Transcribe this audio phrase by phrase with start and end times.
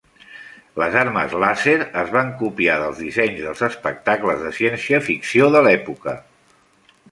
[0.83, 6.19] Les armes làser es van copiar dels dissenys dels espectacles de ciència ficció de l'època.